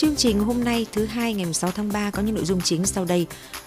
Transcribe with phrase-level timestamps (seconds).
[0.00, 2.86] Chương trình hôm nay thứ hai ngày 6 tháng 3 có những nội dung chính
[2.86, 3.26] sau đây.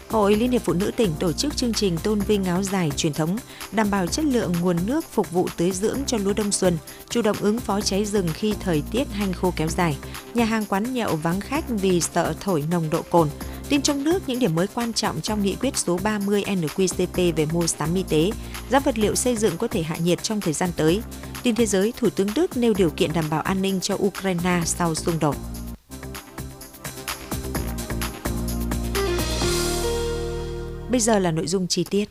[0.09, 3.13] Hội Liên hiệp Phụ nữ tỉnh tổ chức chương trình tôn vinh áo dài truyền
[3.13, 3.37] thống,
[3.71, 6.77] đảm bảo chất lượng nguồn nước phục vụ tưới dưỡng cho lúa đông xuân,
[7.09, 9.97] chủ động ứng phó cháy rừng khi thời tiết hanh khô kéo dài.
[10.33, 13.29] Nhà hàng quán nhậu vắng khách vì sợ thổi nồng độ cồn.
[13.69, 17.45] Tin trong nước những điểm mới quan trọng trong nghị quyết số 30 NQCP về
[17.45, 18.31] mua sắm y tế,
[18.69, 21.01] giá vật liệu xây dựng có thể hạ nhiệt trong thời gian tới.
[21.43, 24.61] Tin thế giới, Thủ tướng Đức nêu điều kiện đảm bảo an ninh cho Ukraine
[24.65, 25.35] sau xung đột.
[30.93, 32.09] Bây giờ là nội dung chi tiết.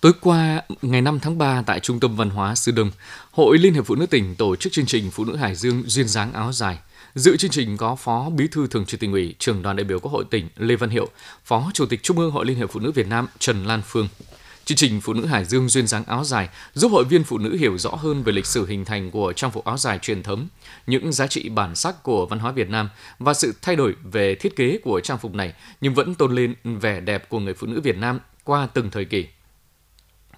[0.00, 2.90] Tối qua, ngày 5 tháng 3 tại Trung tâm Văn hóa Sư Đông,
[3.30, 6.08] Hội Liên hiệp Phụ nữ tỉnh tổ chức chương trình Phụ nữ Hải Dương duyên
[6.08, 6.78] dáng áo dài.
[7.14, 10.00] Dự chương trình có Phó Bí thư Thường trực tỉnh ủy, trưởng đoàn đại biểu
[10.00, 11.08] Quốc hội tỉnh Lê Văn Hiệu,
[11.44, 14.08] Phó Chủ tịch Trung ương Hội Liên hiệp Phụ nữ Việt Nam Trần Lan Phương.
[14.72, 17.56] Chương trình Phụ nữ Hải Dương duyên dáng áo dài giúp hội viên phụ nữ
[17.56, 20.48] hiểu rõ hơn về lịch sử hình thành của trang phục áo dài truyền thống,
[20.86, 24.34] những giá trị bản sắc của văn hóa Việt Nam và sự thay đổi về
[24.34, 27.66] thiết kế của trang phục này nhưng vẫn tôn lên vẻ đẹp của người phụ
[27.66, 29.26] nữ Việt Nam qua từng thời kỳ.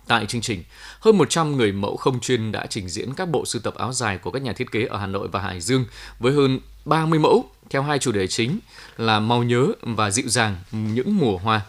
[0.06, 0.64] Tại chương trình,
[1.00, 4.18] hơn 100 người mẫu không chuyên đã trình diễn các bộ sưu tập áo dài
[4.18, 5.84] của các nhà thiết kế ở Hà Nội và Hải Dương
[6.18, 8.58] với hơn 30 mẫu theo hai chủ đề chính
[8.96, 11.60] là màu nhớ và dịu dàng những mùa hoa.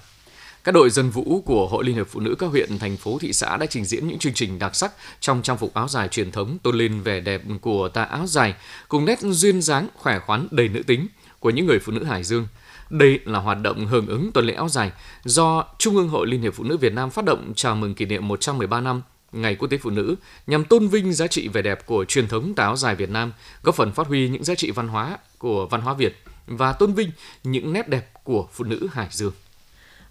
[0.65, 3.33] Các đội dân vũ của Hội Liên hiệp Phụ nữ các huyện, thành phố, thị
[3.33, 6.31] xã đã trình diễn những chương trình đặc sắc trong trang phục áo dài truyền
[6.31, 8.53] thống tôn lên vẻ đẹp của tà áo dài
[8.87, 11.07] cùng nét duyên dáng khỏe khoắn đầy nữ tính
[11.39, 12.47] của những người phụ nữ Hải Dương.
[12.89, 14.91] Đây là hoạt động hưởng ứng tuần lễ áo dài
[15.23, 18.05] do Trung ương Hội Liên hiệp Phụ nữ Việt Nam phát động chào mừng kỷ
[18.05, 20.15] niệm 113 năm Ngày Quốc tế Phụ nữ
[20.47, 23.33] nhằm tôn vinh giá trị vẻ đẹp của truyền thống tà áo dài Việt Nam,
[23.63, 26.15] góp phần phát huy những giá trị văn hóa của văn hóa Việt
[26.47, 27.11] và tôn vinh
[27.43, 29.33] những nét đẹp của phụ nữ Hải Dương.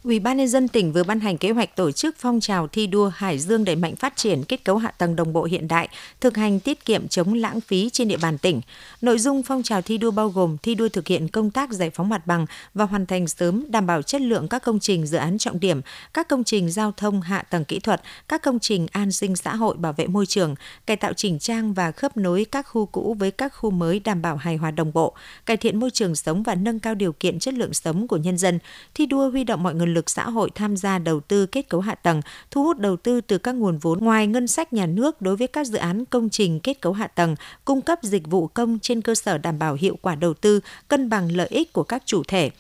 [0.05, 2.87] Ủy ban nhân dân tỉnh vừa ban hành kế hoạch tổ chức phong trào thi
[2.87, 5.89] đua Hải Dương đẩy mạnh phát triển kết cấu hạ tầng đồng bộ hiện đại,
[6.21, 8.61] thực hành tiết kiệm chống lãng phí trên địa bàn tỉnh.
[9.01, 11.91] Nội dung phong trào thi đua bao gồm thi đua thực hiện công tác giải
[11.91, 15.19] phóng mặt bằng và hoàn thành sớm đảm bảo chất lượng các công trình dự
[15.19, 15.81] án trọng điểm,
[16.15, 19.55] các công trình giao thông hạ tầng kỹ thuật, các công trình an sinh xã
[19.55, 20.55] hội bảo vệ môi trường,
[20.87, 24.23] cải tạo chỉnh trang và khớp nối các khu cũ với các khu mới đảm
[24.23, 25.15] bảo hài hòa đồng bộ,
[25.47, 28.39] cải thiện môi trường sống và nâng cao điều kiện chất lượng sống của nhân
[28.39, 28.59] dân,
[28.95, 31.81] thi đua huy động mọi nguồn lực xã hội tham gia đầu tư kết cấu
[31.81, 33.99] hạ tầng, thu hút đầu tư từ các nguồn vốn.
[33.99, 37.07] Ngoài ngân sách nhà nước đối với các dự án công trình kết cấu hạ
[37.07, 37.35] tầng,
[37.65, 41.09] cung cấp dịch vụ công trên cơ sở đảm bảo hiệu quả đầu tư, cân
[41.09, 42.51] bằng lợi ích của các chủ thể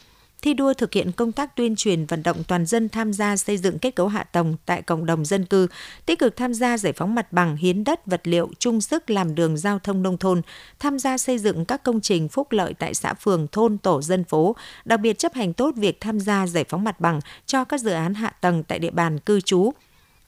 [0.44, 3.56] thi đua thực hiện công tác tuyên truyền vận động toàn dân tham gia xây
[3.58, 5.66] dựng kết cấu hạ tầng tại cộng đồng dân cư,
[6.06, 9.34] tích cực tham gia giải phóng mặt bằng, hiến đất, vật liệu, chung sức làm
[9.34, 10.42] đường giao thông nông thôn,
[10.80, 14.24] tham gia xây dựng các công trình phúc lợi tại xã phường, thôn, tổ dân
[14.24, 17.80] phố, đặc biệt chấp hành tốt việc tham gia giải phóng mặt bằng cho các
[17.80, 19.72] dự án hạ tầng tại địa bàn cư trú,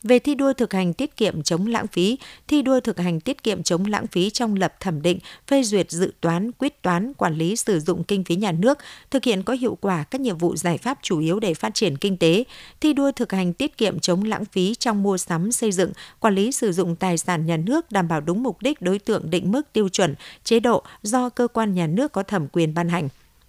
[0.06, 2.18] về thi đua thực hành tiết kiệm chống lãng phí,
[2.48, 5.90] thi đua thực hành tiết kiệm chống lãng phí trong lập thẩm định, phê duyệt
[5.90, 8.78] dự toán, quyết toán, quản lý sử dụng kinh phí nhà nước,
[9.10, 11.96] thực hiện có hiệu quả các nhiệm vụ giải pháp chủ yếu để phát triển
[11.96, 12.44] kinh tế,
[12.80, 16.34] thi đua thực hành tiết kiệm chống lãng phí trong mua sắm xây dựng, quản
[16.34, 19.52] lý sử dụng tài sản nhà nước đảm bảo đúng mục đích đối tượng định
[19.52, 20.14] mức tiêu chuẩn,
[20.44, 23.08] chế độ do cơ quan nhà nước có thẩm quyền ban hành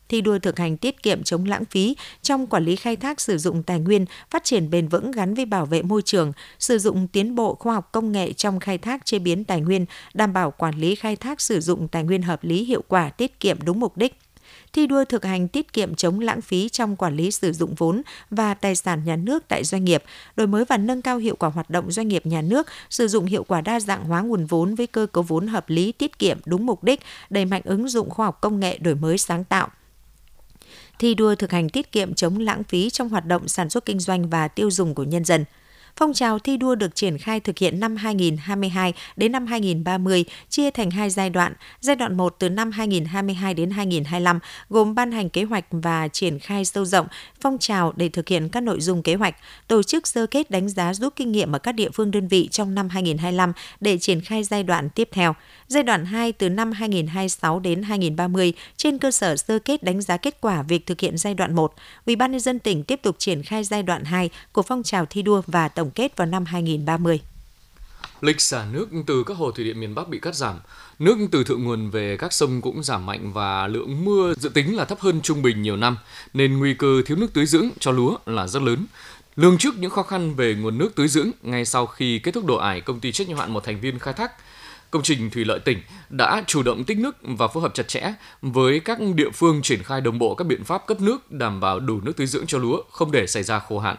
[0.09, 3.37] thi đua thực hành tiết kiệm chống lãng phí trong quản lý khai thác sử
[3.37, 7.07] dụng tài nguyên, phát triển bền vững gắn với bảo vệ môi trường, sử dụng
[7.07, 10.51] tiến bộ khoa học công nghệ trong khai thác chế biến tài nguyên, đảm bảo
[10.51, 13.79] quản lý khai thác sử dụng tài nguyên hợp lý hiệu quả, tiết kiệm đúng
[13.79, 14.15] mục đích.
[14.73, 18.01] Thi đua thực hành tiết kiệm chống lãng phí trong quản lý sử dụng vốn
[18.29, 20.03] và tài sản nhà nước tại doanh nghiệp,
[20.35, 23.25] đổi mới và nâng cao hiệu quả hoạt động doanh nghiệp nhà nước, sử dụng
[23.25, 26.37] hiệu quả đa dạng hóa nguồn vốn với cơ cấu vốn hợp lý, tiết kiệm
[26.45, 29.69] đúng mục đích, đẩy mạnh ứng dụng khoa học công nghệ đổi mới sáng tạo
[30.99, 33.99] thi đua thực hành tiết kiệm chống lãng phí trong hoạt động sản xuất kinh
[33.99, 35.45] doanh và tiêu dùng của nhân dân.
[35.99, 40.71] Phong trào thi đua được triển khai thực hiện năm 2022 đến năm 2030, chia
[40.71, 41.53] thành hai giai đoạn.
[41.79, 46.39] Giai đoạn 1 từ năm 2022 đến 2025 gồm ban hành kế hoạch và triển
[46.39, 47.07] khai sâu rộng
[47.41, 49.35] phong trào để thực hiện các nội dung kế hoạch,
[49.67, 52.47] tổ chức sơ kết đánh giá rút kinh nghiệm ở các địa phương đơn vị
[52.51, 55.35] trong năm 2025 để triển khai giai đoạn tiếp theo.
[55.67, 60.17] Giai đoạn 2 từ năm 2026 đến 2030 trên cơ sở sơ kết đánh giá
[60.17, 61.73] kết quả việc thực hiện giai đoạn 1,
[62.05, 65.05] Ủy ban nhân dân tỉnh tiếp tục triển khai giai đoạn 2 của phong trào
[65.05, 67.19] thi đua và tổng kết vào năm 2030.
[68.21, 70.59] Lịch xả nước từ các hồ thủy điện miền Bắc bị cắt giảm,
[70.99, 74.75] nước từ thượng nguồn về các sông cũng giảm mạnh và lượng mưa dự tính
[74.75, 75.97] là thấp hơn trung bình nhiều năm,
[76.33, 78.85] nên nguy cơ thiếu nước tưới dưỡng cho lúa là rất lớn.
[79.35, 82.45] Lường trước những khó khăn về nguồn nước tưới dưỡng ngay sau khi kết thúc
[82.45, 84.31] đổ ải, công ty trách nhiệm hạn một thành viên khai thác
[84.91, 85.77] Công trình thủy lợi tỉnh
[86.09, 89.83] đã chủ động tích nước và phối hợp chặt chẽ với các địa phương triển
[89.83, 92.57] khai đồng bộ các biện pháp cấp nước đảm bảo đủ nước tưới dưỡng cho
[92.57, 93.97] lúa, không để xảy ra khô hạn.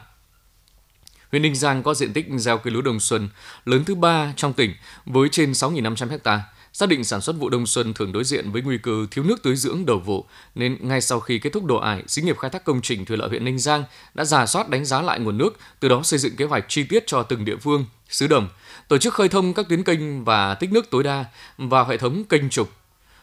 [1.31, 3.29] Huyện Ninh Giang có diện tích gieo cây lúa đông xuân
[3.65, 4.75] lớn thứ ba trong tỉnh
[5.07, 6.43] với trên 6.500 ha.
[6.73, 9.43] Xác định sản xuất vụ đông xuân thường đối diện với nguy cơ thiếu nước
[9.43, 12.51] tưới dưỡng đầu vụ, nên ngay sau khi kết thúc đổ ải, xí nghiệp khai
[12.51, 13.85] thác công trình thủy lợi huyện Ninh Giang
[14.15, 16.83] đã giả soát đánh giá lại nguồn nước, từ đó xây dựng kế hoạch chi
[16.83, 18.49] tiết cho từng địa phương, xứ đồng,
[18.89, 21.25] tổ chức khơi thông các tuyến kênh và tích nước tối đa
[21.59, 22.71] vào hệ thống kênh trục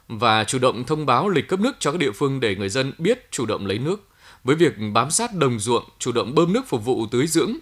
[0.08, 2.94] và chủ động thông báo lịch cấp nước cho các địa phương để người dân
[2.98, 4.04] biết chủ động lấy nước.
[4.44, 7.54] Với việc bám sát đồng ruộng, chủ động bơm nước phục vụ tưới dưỡng,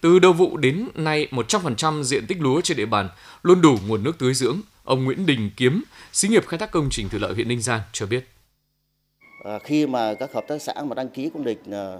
[0.00, 3.08] từ đầu vụ đến nay 100% diện tích lúa trên địa bàn
[3.42, 4.60] luôn đủ nguồn nước tưới dưỡng.
[4.84, 7.80] Ông Nguyễn Đình Kiếm, xí nghiệp khai thác công trình thủy lợi huyện Ninh Giang
[7.92, 8.28] cho biết.
[9.44, 11.96] À, khi mà các hợp tác xã mà đăng ký công định à,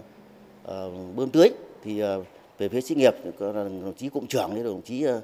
[0.69, 0.77] à,
[1.17, 1.49] bơm tưới
[1.85, 2.17] thì à,
[2.59, 5.15] về phía xí nghiệp đồng chí cụm trưởng với đồng chí à,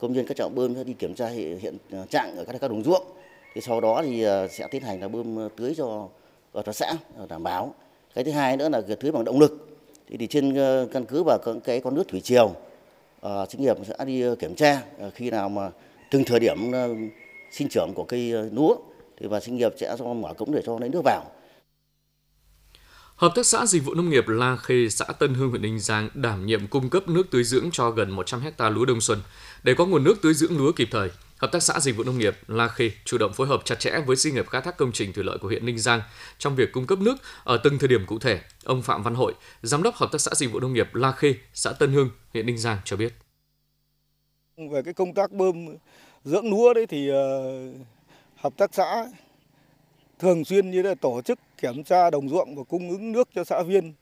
[0.00, 1.78] công nhân các trạm bơm đi kiểm tra hiện, hiện
[2.10, 3.06] trạng ở các các đồng ruộng
[3.54, 6.08] thì sau đó thì à, sẽ tiến hành là bơm tưới cho
[6.54, 6.92] hợp tác xã
[7.28, 7.74] đảm bảo
[8.14, 9.73] cái thứ hai nữa là tưới bằng động lực
[10.14, 12.54] thì, thì trên ờ, căn cứ vào cái con nước thủy triều
[13.20, 14.82] ờ, uh, nghiệp sẽ đi ờ, kiểm tra
[15.14, 15.70] khi nào mà
[16.10, 16.72] từng thời điểm
[17.52, 18.76] sinh trưởng của cây lúa
[19.20, 21.24] thì và sinh nghiệp sẽ cho mở cống để cho lấy nước vào
[23.16, 26.08] Hợp tác xã Dịch vụ Nông nghiệp La Khê, xã Tân Hương, huyện Ninh Giang
[26.14, 29.18] đảm nhiệm cung cấp nước tưới dưỡng cho gần 100 hecta lúa đông xuân.
[29.62, 32.18] Để có nguồn nước tưới dưỡng lúa kịp thời, Hợp tác xã Dịch vụ Nông
[32.18, 34.92] nghiệp La Khê chủ động phối hợp chặt chẽ với doanh nghiệp khai thác công
[34.92, 36.02] trình thủy lợi của huyện Ninh Giang
[36.38, 38.40] trong việc cung cấp nước ở từng thời điểm cụ thể.
[38.64, 41.34] Ông Phạm Văn Hội, Giám đốc Hợp tác xã Dịch vụ Nông nghiệp La Khê,
[41.54, 43.12] xã Tân Hương, huyện Ninh Giang cho biết.
[44.56, 45.66] Về cái công tác bơm
[46.24, 47.42] dưỡng lúa đấy thì ờ,
[48.36, 49.06] hợp tác xã
[50.18, 53.44] thường xuyên như là tổ chức kiểm tra đồng ruộng và cung ứng nước cho
[53.44, 53.94] xã viên.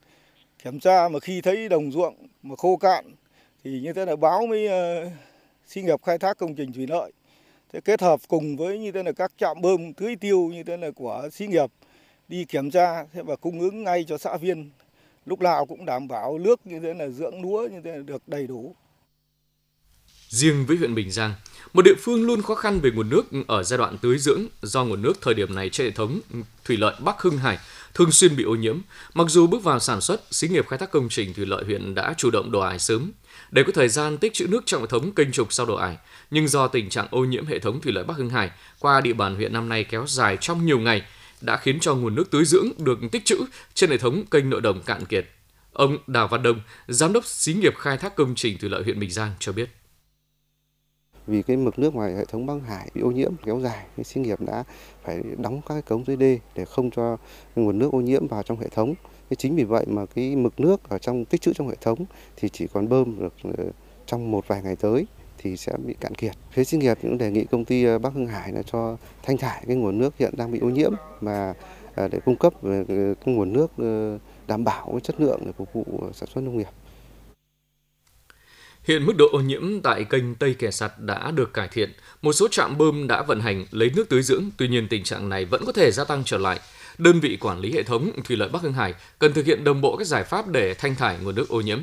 [0.64, 3.14] Kiểm tra mà khi thấy đồng ruộng mà khô cạn
[3.64, 4.68] thì như thế là báo với
[5.76, 7.12] uh, nghiệp khai thác công trình thủy lợi.
[7.72, 10.76] Thế kết hợp cùng với như thế là các trạm bơm tưới tiêu như thế
[10.76, 11.70] là của xí nghiệp
[12.28, 14.70] đi kiểm tra và cung ứng ngay cho xã viên
[15.26, 18.28] lúc nào cũng đảm bảo nước như thế là dưỡng lúa như thế là được
[18.28, 18.76] đầy đủ.
[20.28, 21.34] Riêng với huyện Bình Giang,
[21.72, 24.84] một địa phương luôn khó khăn về nguồn nước ở giai đoạn tưới dưỡng do
[24.84, 26.20] nguồn nước thời điểm này trên hệ thống
[26.64, 27.58] thủy lợi Bắc Hưng Hải
[27.94, 28.78] thường xuyên bị ô nhiễm.
[29.14, 31.94] Mặc dù bước vào sản xuất, xí nghiệp khai thác công trình thủy lợi huyện
[31.94, 33.12] đã chủ động đổ ải sớm
[33.50, 35.96] để có thời gian tích trữ nước trong hệ thống kênh trục sau đổ ải,
[36.30, 39.12] nhưng do tình trạng ô nhiễm hệ thống thủy lợi Bắc Hưng Hải qua địa
[39.12, 41.02] bàn huyện năm nay kéo dài trong nhiều ngày
[41.40, 43.36] đã khiến cho nguồn nước tưới dưỡng được tích trữ
[43.74, 45.26] trên hệ thống kênh nội đồng cạn kiệt.
[45.72, 49.00] Ông Đào Văn Đông, giám đốc xí nghiệp khai thác công trình thủy lợi huyện
[49.00, 49.81] Bình Giang cho biết
[51.26, 54.04] vì cái mực nước ngoài, hệ thống băng hải bị ô nhiễm kéo dài, nên
[54.04, 54.64] xí nghiệp đã
[55.02, 57.16] phải đóng các cái cống dưới đê để không cho
[57.56, 58.94] nguồn nước ô nhiễm vào trong hệ thống
[59.32, 61.98] thế chính vì vậy mà cái mực nước ở trong, tích trữ trong hệ thống
[62.36, 63.64] thì chỉ còn bơm được ờ,
[64.06, 65.06] trong một vài ngày tới
[65.38, 66.32] thì sẽ bị cạn kiệt.
[66.50, 69.38] Phía xí nghiệp cũng đề nghị công ty ờ, Bắc Hưng Hải là cho thanh
[69.38, 71.54] thải cái nguồn nước hiện đang bị ô nhiễm mà
[71.94, 72.52] ờ, để cung cấp
[73.22, 73.70] cái nguồn nước
[74.46, 76.68] đảm bảo cái chất lượng để phục vụ sản xuất nông nghiệp.
[78.84, 81.92] Hiện mức độ ô nhiễm tại kênh Tây Kẻ Sạt đã được cải thiện,
[82.22, 85.28] một số trạm bơm đã vận hành lấy nước tưới dưỡng, tuy nhiên tình trạng
[85.28, 86.60] này vẫn có thể gia tăng trở lại.
[86.98, 89.80] Đơn vị quản lý hệ thống thủy lợi Bắc Hưng Hải cần thực hiện đồng
[89.80, 91.80] bộ các giải pháp để thanh thải nguồn nước ô nhiễm.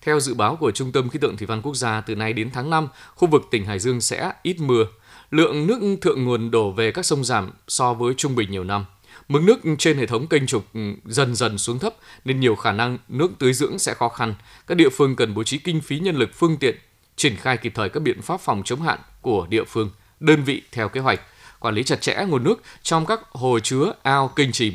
[0.00, 2.50] Theo dự báo của Trung tâm Khí tượng Thủy văn Quốc gia, từ nay đến
[2.52, 4.84] tháng 5, khu vực tỉnh Hải Dương sẽ ít mưa.
[5.30, 8.84] Lượng nước thượng nguồn đổ về các sông giảm so với trung bình nhiều năm
[9.28, 11.94] mức nước trên hệ thống kênh trục ừ, dần dần xuống thấp
[12.24, 14.34] nên nhiều khả năng nước tưới dưỡng sẽ khó khăn.
[14.66, 16.76] Các địa phương cần bố trí kinh phí nhân lực phương tiện,
[17.16, 19.90] triển khai kịp thời các biện pháp phòng chống hạn của địa phương,
[20.20, 21.20] đơn vị theo kế hoạch,
[21.60, 24.74] quản lý chặt chẽ nguồn nước trong các hồ chứa, ao, kênh chìm.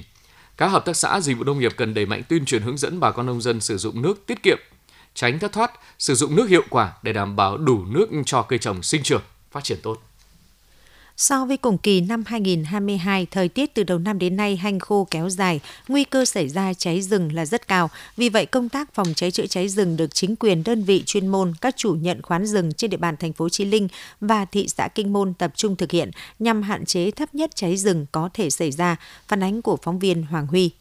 [0.57, 2.99] Các hợp tác xã dịch vụ nông nghiệp cần đẩy mạnh tuyên truyền hướng dẫn
[2.99, 4.57] bà con nông dân sử dụng nước tiết kiệm,
[5.13, 8.59] tránh thất thoát, sử dụng nước hiệu quả để đảm bảo đủ nước cho cây
[8.59, 10.08] trồng sinh trưởng, phát triển tốt.
[11.19, 15.07] So với cùng kỳ năm 2022, thời tiết từ đầu năm đến nay hanh khô
[15.11, 17.89] kéo dài, nguy cơ xảy ra cháy rừng là rất cao.
[18.17, 21.27] Vì vậy, công tác phòng cháy chữa cháy rừng được chính quyền đơn vị chuyên
[21.27, 23.87] môn, các chủ nhận khoán rừng trên địa bàn thành phố Chí Linh
[24.21, 27.77] và thị xã Kinh Môn tập trung thực hiện nhằm hạn chế thấp nhất cháy
[27.77, 28.95] rừng có thể xảy ra.
[29.27, 30.71] Phản ánh của phóng viên Hoàng Huy.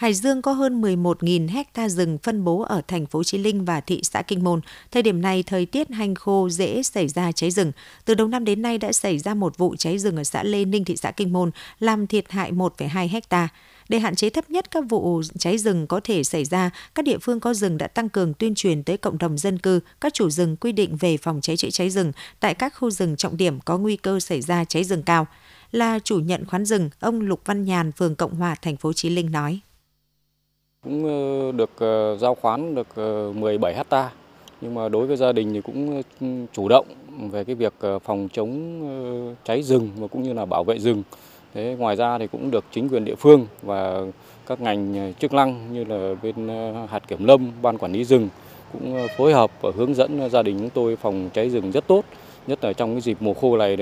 [0.00, 3.80] Hải Dương có hơn 11.000 hecta rừng phân bố ở thành phố Chí Linh và
[3.80, 4.60] thị xã Kinh Môn.
[4.90, 7.72] Thời điểm này, thời tiết hanh khô dễ xảy ra cháy rừng.
[8.04, 10.64] Từ đầu năm đến nay đã xảy ra một vụ cháy rừng ở xã Lê
[10.64, 13.48] Ninh, thị xã Kinh Môn, làm thiệt hại 1,2 hecta.
[13.88, 17.18] Để hạn chế thấp nhất các vụ cháy rừng có thể xảy ra, các địa
[17.18, 20.30] phương có rừng đã tăng cường tuyên truyền tới cộng đồng dân cư, các chủ
[20.30, 23.60] rừng quy định về phòng cháy chữa cháy rừng tại các khu rừng trọng điểm
[23.60, 25.26] có nguy cơ xảy ra cháy rừng cao.
[25.72, 29.10] Là chủ nhận khoán rừng, ông Lục Văn Nhàn, phường Cộng Hòa, thành phố Chí
[29.10, 29.60] Linh nói
[30.84, 34.10] cũng ờ, được ờ, giao khoán được ờ, 17 hecta
[34.60, 36.02] nhưng mà đối với gia đình thì cũng
[36.52, 36.86] chủ động
[37.30, 37.72] về cái việc
[38.04, 41.02] phòng chống cháy rừng và cũng như là bảo vệ rừng.
[41.54, 44.00] Thế ngoài ra thì cũng được chính quyền địa phương và
[44.46, 46.48] các ngành chức năng như là bên
[46.88, 48.28] hạt kiểm lâm, ban quản lý rừng
[48.72, 52.04] cũng phối hợp và hướng dẫn gia đình chúng tôi phòng cháy rừng rất tốt,
[52.46, 53.76] nhất là trong cái dịp mùa khô này.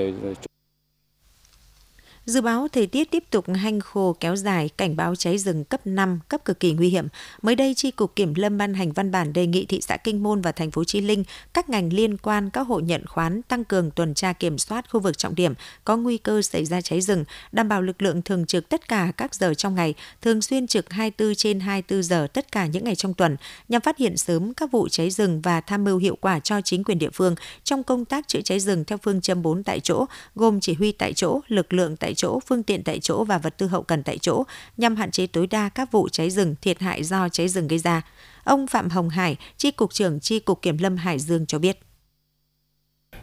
[2.29, 5.87] Dự báo thời tiết tiếp tục hanh khô kéo dài, cảnh báo cháy rừng cấp
[5.87, 7.07] 5, cấp cực kỳ nguy hiểm.
[7.41, 10.23] Mới đây, Tri Cục Kiểm lâm ban hành văn bản đề nghị thị xã Kinh
[10.23, 13.63] Môn và thành phố Chí Linh, các ngành liên quan, các hộ nhận khoán tăng
[13.63, 17.01] cường tuần tra kiểm soát khu vực trọng điểm có nguy cơ xảy ra cháy
[17.01, 20.67] rừng, đảm bảo lực lượng thường trực tất cả các giờ trong ngày, thường xuyên
[20.67, 23.37] trực 24 trên 24 giờ tất cả những ngày trong tuần,
[23.69, 26.83] nhằm phát hiện sớm các vụ cháy rừng và tham mưu hiệu quả cho chính
[26.83, 30.05] quyền địa phương trong công tác chữa cháy rừng theo phương châm 4 tại chỗ,
[30.35, 33.57] gồm chỉ huy tại chỗ, lực lượng tại chỗ, phương tiện tại chỗ và vật
[33.57, 34.43] tư hậu cần tại chỗ,
[34.77, 37.79] nhằm hạn chế tối đa các vụ cháy rừng thiệt hại do cháy rừng gây
[37.79, 38.01] ra.
[38.43, 41.79] Ông Phạm Hồng Hải, Tri Cục trưởng Tri Cục Kiểm lâm Hải Dương cho biết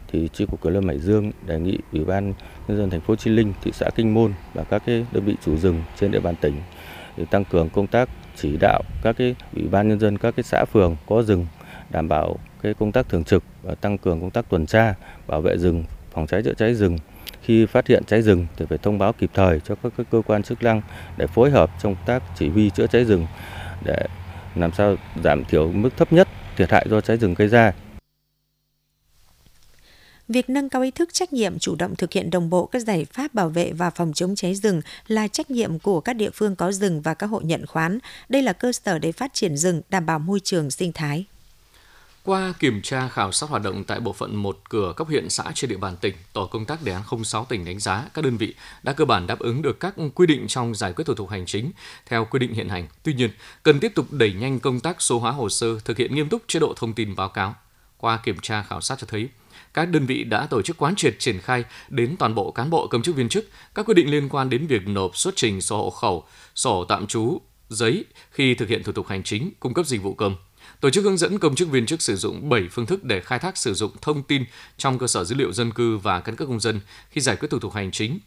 [0.07, 2.33] thì chi cục kiểm lâm Hải Dương đề nghị ủy ban
[2.67, 5.35] nhân dân thành phố Chi Linh, thị xã Kinh Môn và các cái đơn vị
[5.45, 6.61] chủ rừng trên địa bàn tỉnh
[7.17, 10.43] để tăng cường công tác chỉ đạo các cái ủy ban nhân dân các cái
[10.43, 11.45] xã phường có rừng
[11.89, 14.95] đảm bảo cái công tác thường trực và tăng cường công tác tuần tra,
[15.27, 15.83] bảo vệ rừng,
[16.17, 16.97] phòng cháy chữa cháy rừng.
[17.41, 20.43] Khi phát hiện cháy rừng thì phải thông báo kịp thời cho các cơ quan
[20.43, 20.81] chức năng
[21.17, 23.27] để phối hợp trong công tác chỉ huy chữa cháy rừng
[23.85, 24.05] để
[24.55, 27.73] làm sao giảm thiểu mức thấp nhất thiệt hại do cháy rừng gây ra.
[30.27, 33.05] Việc nâng cao ý thức trách nhiệm chủ động thực hiện đồng bộ các giải
[33.05, 36.55] pháp bảo vệ và phòng chống cháy rừng là trách nhiệm của các địa phương
[36.55, 37.99] có rừng và các hộ nhận khoán.
[38.29, 41.25] Đây là cơ sở để phát triển rừng, đảm bảo môi trường sinh thái.
[42.27, 45.43] Qua kiểm tra khảo sát hoạt động tại bộ phận một cửa cấp huyện xã
[45.55, 48.37] trên địa bàn tỉnh, tổ công tác đề án 06 tỉnh đánh giá các đơn
[48.37, 51.29] vị đã cơ bản đáp ứng được các quy định trong giải quyết thủ tục
[51.29, 51.71] hành chính
[52.05, 52.87] theo quy định hiện hành.
[53.03, 53.29] Tuy nhiên,
[53.63, 56.41] cần tiếp tục đẩy nhanh công tác số hóa hồ sơ, thực hiện nghiêm túc
[56.47, 57.55] chế độ thông tin báo cáo.
[57.97, 59.29] Qua kiểm tra khảo sát cho thấy,
[59.73, 62.87] các đơn vị đã tổ chức quán triệt triển khai đến toàn bộ cán bộ
[62.87, 65.77] công chức viên chức các quy định liên quan đến việc nộp xuất trình sổ
[65.77, 69.85] hộ khẩu, sổ tạm trú, giấy khi thực hiện thủ tục hành chính, cung cấp
[69.85, 70.35] dịch vụ công.
[70.81, 73.39] Tổ chức hướng dẫn công chức viên chức sử dụng 7 phương thức để khai
[73.39, 74.43] thác sử dụng thông tin
[74.77, 76.79] trong cơ sở dữ liệu dân cư và căn cước công dân
[77.09, 78.19] khi giải quyết thủ tục hành chính.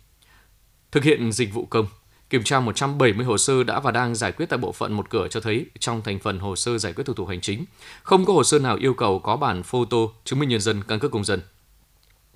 [0.93, 1.87] Thực hiện dịch vụ công,
[2.31, 5.29] Kiểm tra 170 hồ sơ đã và đang giải quyết tại bộ phận một cửa
[5.31, 7.65] cho thấy trong thành phần hồ sơ giải quyết thủ tục hành chính,
[8.03, 10.99] không có hồ sơ nào yêu cầu có bản photo chứng minh nhân dân, căn
[10.99, 11.41] cước công dân.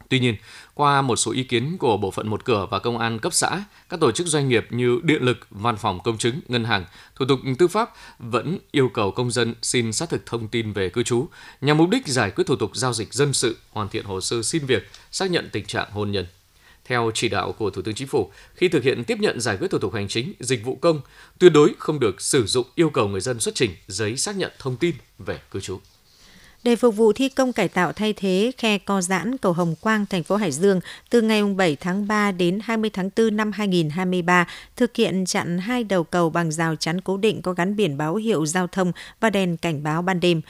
[0.08, 0.36] Tuy nhiên,
[0.74, 3.64] qua một số ý kiến của bộ phận một cửa và công an cấp xã,
[3.88, 6.84] các tổ chức doanh nghiệp như điện lực, văn phòng công chứng, ngân hàng,
[7.16, 10.88] thủ tục tư pháp vẫn yêu cầu công dân xin xác thực thông tin về
[10.88, 11.28] cư trú
[11.60, 14.42] nhằm mục đích giải quyết thủ tục giao dịch dân sự, hoàn thiện hồ sơ
[14.42, 16.26] xin việc, xác nhận tình trạng hôn nhân.
[16.84, 19.70] Theo chỉ đạo của Thủ tướng Chính phủ, khi thực hiện tiếp nhận giải quyết
[19.70, 21.00] thủ tục hành chính, dịch vụ công,
[21.38, 24.52] tuyệt đối không được sử dụng yêu cầu người dân xuất trình giấy xác nhận
[24.58, 25.80] thông tin về cư trú.
[26.64, 30.06] Để phục vụ thi công cải tạo thay thế khe co giãn cầu Hồng Quang,
[30.06, 30.80] thành phố Hải Dương
[31.10, 35.84] từ ngày 7 tháng 3 đến 20 tháng 4 năm 2023, thực hiện chặn hai
[35.84, 39.30] đầu cầu bằng rào chắn cố định có gắn biển báo hiệu giao thông và
[39.30, 40.40] đèn cảnh báo ban đêm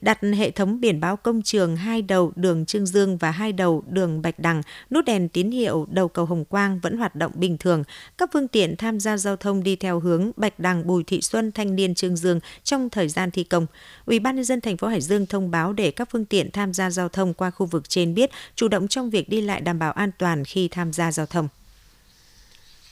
[0.00, 3.84] đặt hệ thống biển báo công trường hai đầu đường Trương Dương và hai đầu
[3.88, 7.58] đường Bạch Đằng, nút đèn tín hiệu đầu cầu Hồng Quang vẫn hoạt động bình
[7.58, 7.84] thường.
[8.18, 11.52] Các phương tiện tham gia giao thông đi theo hướng Bạch Đằng, Bùi Thị Xuân,
[11.52, 13.66] Thanh Niên, Trương Dương trong thời gian thi công.
[14.06, 16.74] Ủy ban nhân dân thành phố Hải Dương thông báo để các phương tiện tham
[16.74, 19.78] gia giao thông qua khu vực trên biết chủ động trong việc đi lại đảm
[19.78, 21.48] bảo an toàn khi tham gia giao thông.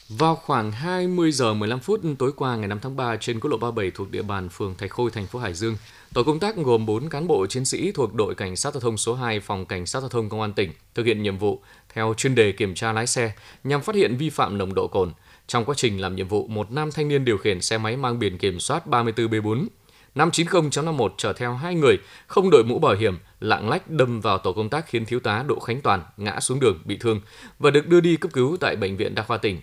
[0.09, 3.57] Vào khoảng 20 giờ 15 phút tối qua ngày 5 tháng 3 trên quốc lộ
[3.57, 5.77] 37 thuộc địa bàn phường Thạch Khôi, thành phố Hải Dương,
[6.15, 8.97] tổ công tác gồm 4 cán bộ chiến sĩ thuộc đội cảnh sát giao thông
[8.97, 11.63] số 2 phòng cảnh sát giao thông công an tỉnh thực hiện nhiệm vụ
[11.95, 13.33] theo chuyên đề kiểm tra lái xe
[13.65, 15.13] nhằm phát hiện vi phạm nồng độ cồn.
[15.47, 18.19] Trong quá trình làm nhiệm vụ, một nam thanh niên điều khiển xe máy mang
[18.19, 19.67] biển kiểm soát 34B4
[20.15, 24.53] 590.51 chở theo hai người không đội mũ bảo hiểm, lạng lách đâm vào tổ
[24.53, 27.21] công tác khiến thiếu tá Đỗ Khánh Toàn ngã xuống đường bị thương
[27.59, 29.61] và được đưa đi cấp cứu tại bệnh viện đa khoa tỉnh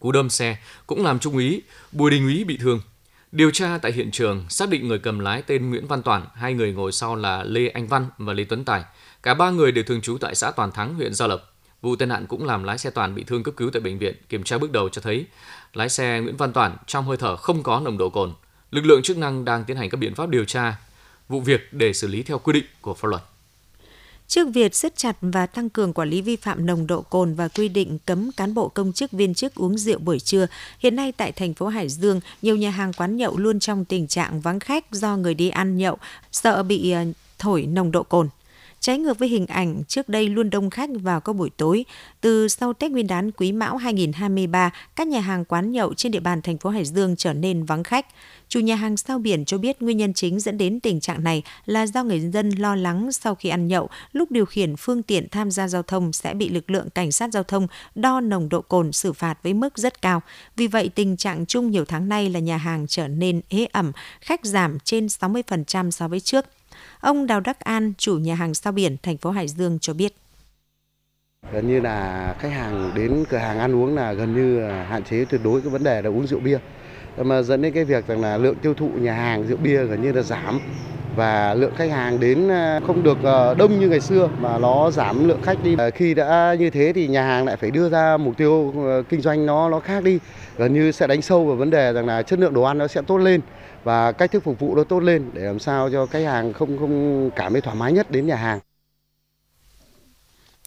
[0.00, 0.56] cú đâm xe
[0.86, 2.80] cũng làm trung úy Bùi Đình Úy bị thương.
[3.32, 6.54] Điều tra tại hiện trường xác định người cầm lái tên Nguyễn Văn Toàn, hai
[6.54, 8.84] người ngồi sau là Lê Anh Văn và Lê Tuấn Tài.
[9.22, 11.40] Cả ba người đều thường trú tại xã Toàn Thắng, huyện Gia Lộc.
[11.82, 14.14] Vụ tai nạn cũng làm lái xe Toàn bị thương cấp cứu tại bệnh viện.
[14.28, 15.26] Kiểm tra bước đầu cho thấy
[15.72, 18.32] lái xe Nguyễn Văn Toàn trong hơi thở không có nồng độ cồn.
[18.70, 20.76] Lực lượng chức năng đang tiến hành các biện pháp điều tra
[21.28, 23.22] vụ việc để xử lý theo quy định của pháp luật.
[24.32, 27.48] Trước việc siết chặt và tăng cường quản lý vi phạm nồng độ cồn và
[27.48, 30.46] quy định cấm cán bộ công chức viên chức uống rượu buổi trưa,
[30.78, 34.06] hiện nay tại thành phố Hải Dương, nhiều nhà hàng quán nhậu luôn trong tình
[34.06, 35.98] trạng vắng khách do người đi ăn nhậu,
[36.32, 37.04] sợ bị ờ,
[37.38, 38.28] thổi nồng độ cồn.
[38.82, 41.84] Trái ngược với hình ảnh trước đây luôn đông khách vào các buổi tối,
[42.20, 46.20] từ sau Tết Nguyên đán Quý Mão 2023, các nhà hàng quán nhậu trên địa
[46.20, 48.06] bàn thành phố Hải Dương trở nên vắng khách.
[48.48, 51.42] Chủ nhà hàng sao biển cho biết nguyên nhân chính dẫn đến tình trạng này
[51.66, 55.28] là do người dân lo lắng sau khi ăn nhậu, lúc điều khiển phương tiện
[55.28, 58.60] tham gia giao thông sẽ bị lực lượng cảnh sát giao thông đo nồng độ
[58.60, 60.22] cồn xử phạt với mức rất cao.
[60.56, 63.92] Vì vậy, tình trạng chung nhiều tháng nay là nhà hàng trở nên ế ẩm,
[64.20, 66.44] khách giảm trên 60% so với trước.
[67.02, 70.14] Ông Đào Đắc An, chủ nhà hàng sao biển thành phố Hải Dương cho biết.
[71.52, 75.24] Gần như là khách hàng đến cửa hàng ăn uống là gần như hạn chế
[75.24, 76.58] tuyệt đối cái vấn đề là uống rượu bia.
[77.16, 80.02] Mà dẫn đến cái việc rằng là lượng tiêu thụ nhà hàng rượu bia gần
[80.02, 80.60] như là giảm
[81.16, 84.90] và lượng khách hàng đến ờ, không được ờ, đông như ngày xưa mà nó
[84.90, 85.74] giảm lượng khách đi.
[85.78, 88.74] Ờ, khi đã như thế thì nhà hàng lại phải đưa ra mục tiêu
[89.08, 90.18] kinh doanh nó nó khác đi,
[90.58, 92.86] gần như sẽ đánh sâu vào vấn đề rằng là chất lượng đồ ăn nó
[92.86, 93.40] sẽ tốt lên
[93.84, 96.78] và cách thức phục vụ nó tốt lên để làm sao cho khách hàng không
[96.78, 98.60] không cảm thấy thoải mái nhất đến nhà hàng.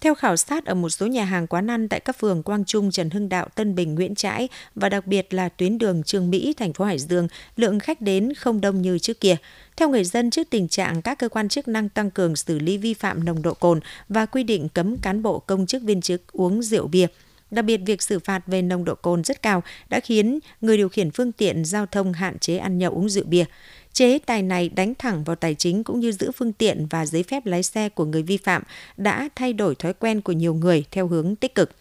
[0.05, 2.91] Theo khảo sát ở một số nhà hàng quán ăn tại các phường Quang Trung,
[2.91, 6.53] Trần Hưng Đạo, Tân Bình, Nguyễn Trãi và đặc biệt là tuyến đường Trường Mỹ,
[6.57, 9.35] thành phố Hải Dương, lượng khách đến không đông như trước kia.
[9.77, 12.77] Theo người dân, trước tình trạng các cơ quan chức năng tăng cường xử lý
[12.77, 16.21] vi phạm nồng độ cồn và quy định cấm cán bộ công chức viên chức
[16.31, 17.07] uống rượu bia,
[17.51, 20.89] Đặc biệt, việc xử phạt về nồng độ cồn rất cao đã khiến người điều
[20.89, 23.45] khiển phương tiện giao thông hạn chế ăn nhậu uống rượu bia.
[23.93, 27.23] Chế tài này đánh thẳng vào tài chính cũng như giữ phương tiện và giấy
[27.23, 28.63] phép lái xe của người vi phạm
[28.97, 31.71] đã thay đổi thói quen của nhiều người theo hướng tích cực.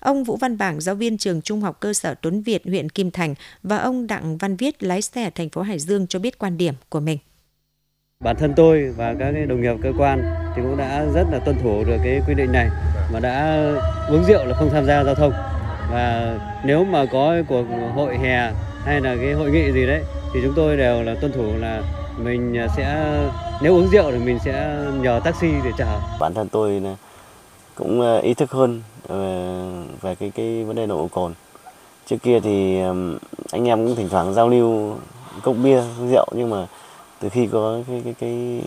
[0.00, 3.10] Ông Vũ Văn Bảng, giáo viên trường Trung học cơ sở Tuấn Việt, huyện Kim
[3.10, 6.38] Thành và ông Đặng Văn Viết, lái xe ở thành phố Hải Dương cho biết
[6.38, 7.18] quan điểm của mình.
[8.24, 10.22] Bản thân tôi và các đồng nghiệp cơ quan
[10.56, 12.70] thì cũng đã rất là tuân thủ được cái quy định này
[13.12, 13.64] mà đã
[14.08, 15.32] uống rượu là không tham gia giao thông.
[15.92, 18.52] Và nếu mà có cuộc hội hè
[18.84, 20.02] hay là cái hội nghị gì đấy
[20.34, 21.82] thì chúng tôi đều là tuân thủ là
[22.18, 23.16] mình sẽ
[23.62, 26.00] nếu uống rượu thì mình sẽ nhờ taxi để chở.
[26.20, 26.82] Bản thân tôi
[27.74, 29.18] cũng ờ, ý thức hơn ờ,
[30.02, 31.32] về cái cái vấn đề nồng độ cồn.
[32.06, 32.80] Trước kia thì
[33.52, 34.96] anh em cũng thỉnh thoảng giao lưu
[35.42, 36.66] cốc bia, rượu nhưng mà
[37.20, 38.62] từ khi có cái cái cái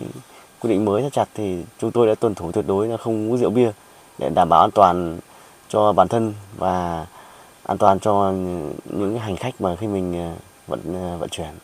[0.60, 3.30] quy định mới rất chặt thì chúng tôi đã tuân thủ tuyệt đối là không
[3.30, 3.70] uống rượu bia
[4.18, 5.18] để đảm bảo an toàn
[5.68, 7.06] cho bản thân và
[7.62, 8.32] an toàn cho
[8.84, 10.34] những hành khách mà khi mình ờ,
[10.66, 11.54] vận ờ, vận chuyển.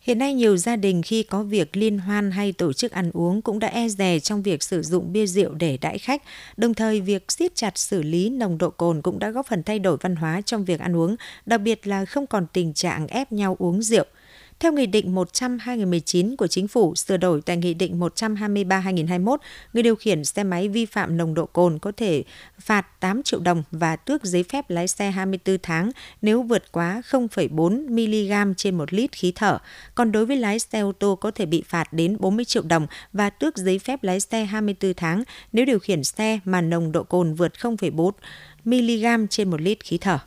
[0.00, 3.42] Hiện nay nhiều gia đình khi có việc liên hoan hay tổ chức ăn uống
[3.42, 6.22] cũng đã e dè trong việc sử dụng bia rượu để đãi khách.
[6.56, 9.78] Đồng thời việc siết chặt xử lý nồng độ cồn cũng đã góp phần thay
[9.78, 13.32] đổi văn hóa trong việc ăn uống, đặc biệt là không còn tình trạng ép
[13.32, 14.04] nhau uống rượu.
[14.60, 19.36] Theo Nghị định 100-2019 của Chính phủ sửa đổi tại Nghị định 123-2021,
[19.72, 22.24] người điều khiển xe máy vi phạm nồng độ cồn có thể
[22.60, 25.90] phạt 8 triệu đồng và tước giấy phép lái xe 24 tháng
[26.22, 29.58] nếu vượt quá 0,4 mg trên 1 lít khí thở.
[29.94, 32.86] Còn đối với lái xe ô tô có thể bị phạt đến 40 triệu đồng
[33.12, 37.02] và tước giấy phép lái xe 24 tháng nếu điều khiển xe mà nồng độ
[37.02, 38.12] cồn vượt 0,4
[38.64, 40.18] mg trên 1 lít khí thở.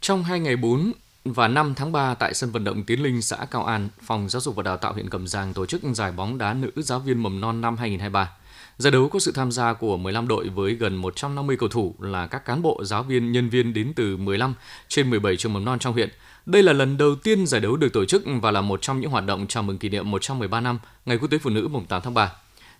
[0.00, 0.92] Trong 2 ngày 4
[1.24, 4.40] và 5 tháng 3 tại sân vận động Tiến Linh, xã Cao An, Phòng Giáo
[4.40, 7.22] dục và Đào tạo huyện Cẩm Giang tổ chức giải bóng đá nữ giáo viên
[7.22, 8.30] mầm non năm 2023.
[8.78, 12.26] Giải đấu có sự tham gia của 15 đội với gần 150 cầu thủ là
[12.26, 14.54] các cán bộ, giáo viên, nhân viên đến từ 15
[14.88, 16.08] trên 17 trường mầm non trong huyện.
[16.46, 19.10] Đây là lần đầu tiên giải đấu được tổ chức và là một trong những
[19.10, 22.02] hoạt động chào mừng kỷ niệm 113 năm Ngày Quốc tế Phụ nữ mùng 8
[22.02, 22.32] tháng 3.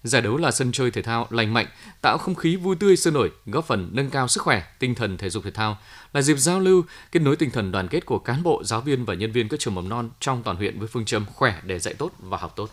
[0.02, 1.66] Giải đấu là sân chơi thể thao lành mạnh,
[2.00, 5.18] tạo không khí vui tươi sôi nổi, góp phần nâng cao sức khỏe, tinh thần
[5.18, 5.78] thể dục thể thao,
[6.12, 9.04] là dịp giao lưu, kết nối tinh thần đoàn kết của cán bộ, giáo viên
[9.04, 11.78] và nhân viên các trường mầm non trong toàn huyện với phương châm khỏe để
[11.78, 12.70] dạy tốt và học tốt.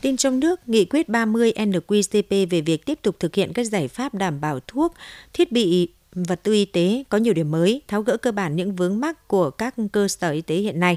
[0.00, 3.88] Tin trong nước, Nghị quyết 30 NQCP về việc tiếp tục thực hiện các giải
[3.88, 4.94] pháp đảm bảo thuốc,
[5.32, 8.76] thiết bị vật tư y tế có nhiều điểm mới, tháo gỡ cơ bản những
[8.76, 10.96] vướng mắc của các cơ sở y tế hiện nay.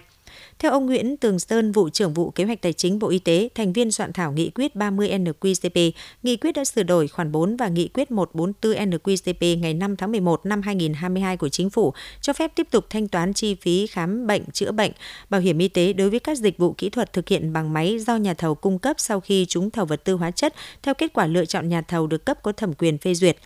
[0.60, 3.50] Theo ông Nguyễn Tường Sơn, vụ trưởng vụ kế hoạch tài chính Bộ Y tế,
[3.56, 5.92] thành viên soạn thảo nghị quyết 30 NQCP,
[6.24, 10.12] nghị quyết đã sửa đổi khoản 4 và nghị quyết 144 NQCP ngày 5 tháng
[10.12, 14.28] 11 năm 2022 của chính phủ cho phép tiếp tục thanh toán chi phí khám
[14.28, 14.92] bệnh, chữa bệnh,
[15.30, 18.00] bảo hiểm y tế đối với các dịch vụ kỹ thuật thực hiện bằng máy
[18.00, 21.14] do nhà thầu cung cấp sau khi trúng thầu vật tư hóa chất theo kết
[21.14, 23.38] quả lựa chọn nhà thầu được cấp có thẩm quyền phê duyệt.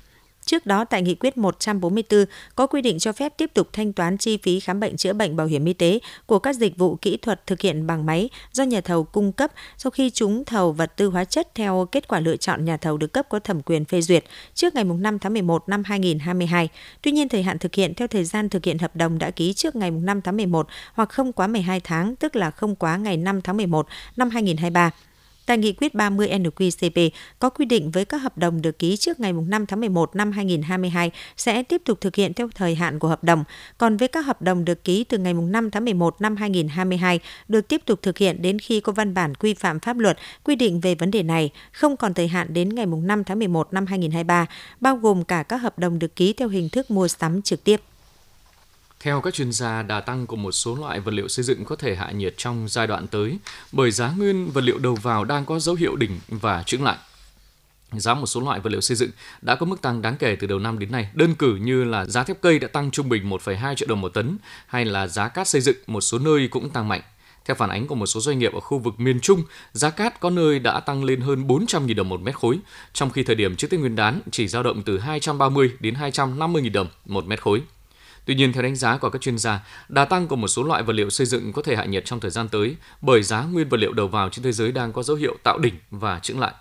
[0.45, 4.17] Trước đó tại Nghị quyết 144 có quy định cho phép tiếp tục thanh toán
[4.17, 7.17] chi phí khám bệnh chữa bệnh bảo hiểm y tế của các dịch vụ kỹ
[7.17, 10.91] thuật thực hiện bằng máy do nhà thầu cung cấp sau khi trúng thầu vật
[10.97, 13.85] tư hóa chất theo kết quả lựa chọn nhà thầu được cấp có thẩm quyền
[13.85, 16.69] phê duyệt trước ngày 5 tháng 11 năm 2022.
[17.01, 19.53] Tuy nhiên thời hạn thực hiện theo thời gian thực hiện hợp đồng đã ký
[19.53, 23.17] trước ngày 5 tháng 11 hoặc không quá 12 tháng, tức là không quá ngày
[23.17, 24.91] 5 tháng 11 năm 2023.
[25.45, 29.19] Tại Nghị quyết 30 NQCP có quy định với các hợp đồng được ký trước
[29.19, 33.07] ngày 5 tháng 11 năm 2022 sẽ tiếp tục thực hiện theo thời hạn của
[33.07, 33.43] hợp đồng.
[33.77, 37.67] Còn với các hợp đồng được ký từ ngày 5 tháng 11 năm 2022 được
[37.67, 40.79] tiếp tục thực hiện đến khi có văn bản quy phạm pháp luật quy định
[40.79, 44.45] về vấn đề này, không còn thời hạn đến ngày 5 tháng 11 năm 2023,
[44.79, 47.81] bao gồm cả các hợp đồng được ký theo hình thức mua sắm trực tiếp.
[49.05, 51.75] Theo các chuyên gia, đà tăng của một số loại vật liệu xây dựng có
[51.75, 53.37] thể hạ nhiệt trong giai đoạn tới
[53.71, 56.97] bởi giá nguyên vật liệu đầu vào đang có dấu hiệu đỉnh và chững lại.
[57.91, 59.09] giá một số loại vật liệu xây dựng
[59.41, 61.09] đã có mức tăng đáng kể từ đầu năm đến nay.
[61.13, 64.09] Đơn cử như là giá thép cây đã tăng trung bình 1,2 triệu đồng một
[64.09, 64.37] tấn
[64.67, 67.01] hay là giá cát xây dựng một số nơi cũng tăng mạnh.
[67.45, 70.19] Theo phản ánh của một số doanh nghiệp ở khu vực miền Trung, giá cát
[70.19, 72.59] có nơi đã tăng lên hơn 400.000 đồng một mét khối,
[72.93, 76.71] trong khi thời điểm trước Tết Nguyên đán chỉ dao động từ 230 đến 250.000
[76.71, 77.61] đồng một mét khối.
[78.25, 80.83] Tuy nhiên, theo đánh giá của các chuyên gia, đà tăng của một số loại
[80.83, 83.69] vật liệu xây dựng có thể hạ nhiệt trong thời gian tới bởi giá nguyên
[83.69, 86.39] vật liệu đầu vào trên thế giới đang có dấu hiệu tạo đỉnh và chững
[86.39, 86.53] lại.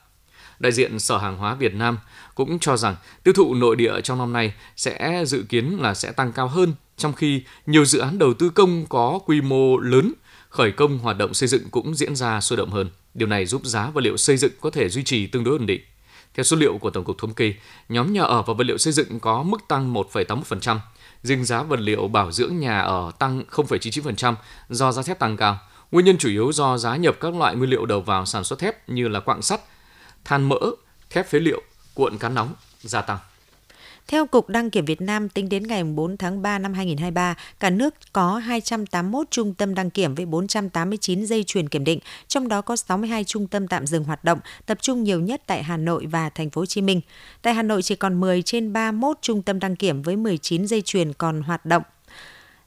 [0.58, 1.98] Đại diện Sở Hàng hóa Việt Nam
[2.34, 6.12] cũng cho rằng tiêu thụ nội địa trong năm nay sẽ dự kiến là sẽ
[6.12, 10.12] tăng cao hơn, trong khi nhiều dự án đầu tư công có quy mô lớn,
[10.48, 12.90] khởi công hoạt động xây dựng cũng diễn ra sôi động hơn.
[13.14, 15.66] Điều này giúp giá vật liệu xây dựng có thể duy trì tương đối ổn
[15.66, 15.80] định.
[16.34, 17.54] Theo số liệu của Tổng cục Thống kê,
[17.88, 20.78] nhóm nhà ở và vật liệu xây dựng có mức tăng 1,81%,
[21.24, 24.34] riêng giá vật liệu bảo dưỡng nhà ở tăng 0,99%
[24.68, 25.58] do giá thép tăng cao.
[25.90, 28.58] Nguyên nhân chủ yếu do giá nhập các loại nguyên liệu đầu vào sản xuất
[28.58, 29.60] thép như là quặng sắt,
[30.24, 30.60] than mỡ,
[31.10, 31.62] thép phế liệu,
[31.94, 33.18] cuộn cán nóng gia tăng.
[34.08, 37.70] Theo Cục Đăng kiểm Việt Nam, tính đến ngày 4 tháng 3 năm 2023, cả
[37.70, 42.60] nước có 281 trung tâm đăng kiểm với 489 dây chuyền kiểm định, trong đó
[42.60, 46.06] có 62 trung tâm tạm dừng hoạt động, tập trung nhiều nhất tại Hà Nội
[46.06, 47.00] và Thành phố Hồ Chí Minh.
[47.42, 50.82] Tại Hà Nội chỉ còn 10 trên 31 trung tâm đăng kiểm với 19 dây
[50.82, 51.82] chuyền còn hoạt động.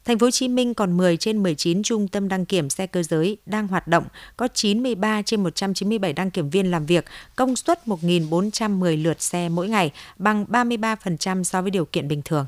[0.08, 3.02] Thành phố Hồ Chí Minh còn 10 trên 19 trung tâm đăng kiểm xe cơ
[3.02, 4.04] giới đang hoạt động,
[4.36, 7.04] có 93 trên 197 đăng kiểm viên làm việc,
[7.36, 12.46] công suất 1.410 lượt xe mỗi ngày, bằng 33% so với điều kiện bình thường.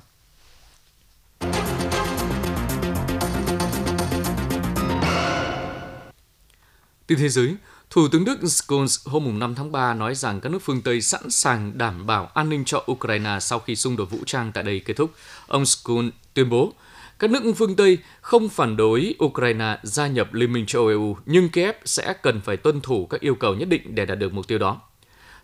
[7.06, 7.56] Tin thế giới,
[7.90, 11.30] Thủ tướng Đức Scholz hôm 5 tháng 3 nói rằng các nước phương Tây sẵn
[11.30, 14.80] sàng đảm bảo an ninh cho Ukraine sau khi xung đột vũ trang tại đây
[14.84, 15.10] kết thúc.
[15.46, 16.72] Ông Scholz tuyên bố,
[17.20, 21.48] các nước phương Tây không phản đối Ukraine gia nhập Liên minh châu Âu, nhưng
[21.48, 24.48] Kiev sẽ cần phải tuân thủ các yêu cầu nhất định để đạt được mục
[24.48, 24.80] tiêu đó.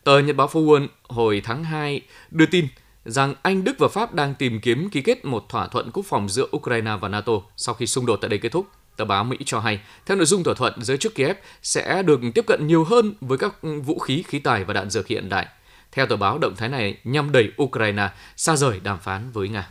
[0.04, 2.68] Tờ Nhật báo Forward hồi tháng 2 đưa tin
[3.04, 6.28] rằng Anh, Đức và Pháp đang tìm kiếm ký kết một thỏa thuận quốc phòng
[6.28, 8.66] giữa Ukraine và NATO sau khi xung đột tại đây kết thúc.
[8.96, 12.20] Tờ báo Mỹ cho hay, theo nội dung thỏa thuận, giới chức Kiev sẽ được
[12.34, 15.46] tiếp cận nhiều hơn với các vũ khí, khí tài và đạn dược hiện đại.
[15.92, 19.68] Theo tờ báo, động thái này nhằm đẩy Ukraine xa rời đàm phán với Nga.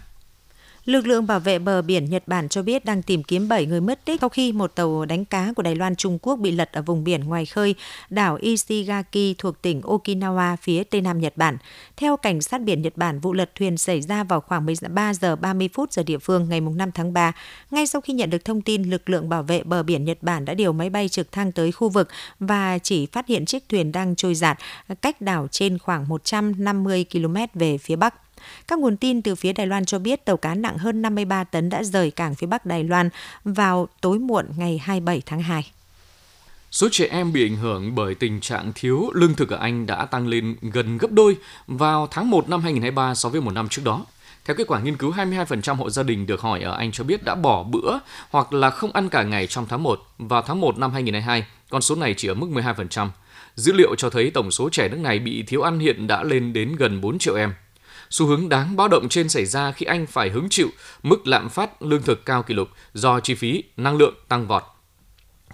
[0.86, 3.82] Lực lượng bảo vệ bờ biển Nhật Bản cho biết đang tìm kiếm 7 người
[3.82, 6.72] mất tích sau khi một tàu đánh cá của Đài Loan Trung Quốc bị lật
[6.72, 7.76] ở vùng biển ngoài khơi
[8.10, 11.58] đảo Ishigaki thuộc tỉnh Okinawa phía tây nam Nhật Bản.
[11.98, 15.36] Theo cảnh sát biển Nhật Bản, vụ lật thuyền xảy ra vào khoảng 13 giờ
[15.36, 17.34] 30 phút giờ địa phương ngày 5 tháng 3.
[17.72, 20.46] Ngay sau khi nhận được thông tin, lực lượng bảo vệ bờ biển Nhật Bản
[20.46, 23.92] đã điều máy bay trực thăng tới khu vực và chỉ phát hiện chiếc thuyền
[23.92, 24.58] đang trôi giạt
[25.02, 28.25] cách đảo trên khoảng 150 km về phía bắc.
[28.68, 31.70] Các nguồn tin từ phía Đài Loan cho biết tàu cá nặng hơn 53 tấn
[31.70, 33.10] đã rời cảng phía Bắc Đài Loan
[33.44, 35.72] vào tối muộn ngày 27 tháng 2.
[36.72, 40.06] Số trẻ em bị ảnh hưởng bởi tình trạng thiếu lương thực ở Anh đã
[40.06, 43.82] tăng lên gần gấp đôi vào tháng 1 năm 2023 so với một năm trước
[43.86, 44.06] đó.
[44.46, 47.24] Theo kết quả nghiên cứu, 22% hộ gia đình được hỏi ở Anh cho biết
[47.24, 50.00] đã bỏ bữa hoặc là không ăn cả ngày trong tháng 1.
[50.18, 53.10] Vào tháng 1 năm 2022, con số này chỉ ở mức 12%.
[53.56, 56.54] Dữ liệu cho thấy tổng số trẻ nước này bị thiếu ăn hiện đã lên
[56.54, 57.54] đến gần 4 triệu em.
[58.10, 60.70] Xu hướng đáng báo động trên xảy ra khi Anh phải hứng chịu
[61.04, 64.64] mức lạm phát lương thực cao kỷ lục do chi phí năng lượng tăng vọt.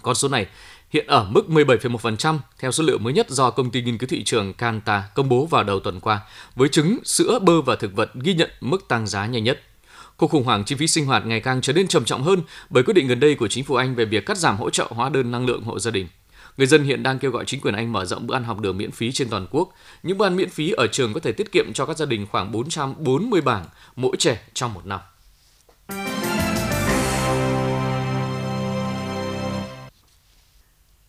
[0.02, 0.46] Con số này
[0.90, 4.24] hiện ở mức 17,1% theo số liệu mới nhất do công ty nghiên cứu thị
[4.24, 6.20] trường Kantar công bố vào đầu tuần qua,
[6.54, 9.62] với trứng, sữa, bơ và thực vật ghi nhận mức tăng giá nhanh nhất.
[10.16, 12.82] Cuộc khủng hoảng chi phí sinh hoạt ngày càng trở nên trầm trọng hơn bởi
[12.82, 15.08] quyết định gần đây của chính phủ Anh về việc cắt giảm hỗ trợ hóa
[15.08, 16.08] đơn năng lượng hộ gia đình.
[16.56, 18.78] Người dân hiện đang kêu gọi chính quyền Anh mở rộng bữa ăn học đường
[18.78, 19.72] miễn phí trên toàn quốc.
[20.02, 22.26] Những bữa ăn miễn phí ở trường có thể tiết kiệm cho các gia đình
[22.30, 23.64] khoảng 440 bảng
[23.96, 25.00] mỗi trẻ trong một năm.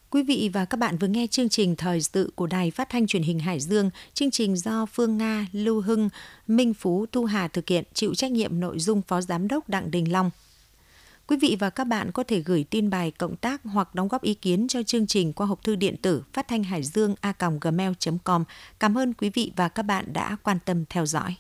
[0.10, 3.08] Quý vị và các bạn vừa nghe chương trình Thời sự của Đài Phát thanh
[3.08, 3.89] Truyền hình Hải Dương.
[4.13, 6.10] Chương trình do Phương Nga, Lưu Hưng,
[6.47, 9.91] Minh Phú, Thu Hà thực hiện, chịu trách nhiệm nội dung Phó Giám đốc Đặng
[9.91, 10.29] Đình Long.
[11.28, 14.22] Quý vị và các bạn có thể gửi tin bài, cộng tác hoặc đóng góp
[14.22, 17.34] ý kiến cho chương trình qua hộp thư điện tử phát thanh hải dương a
[17.62, 18.44] gmail.com.
[18.80, 21.32] Cảm ơn quý vị và các bạn đã quan tâm theo dõi.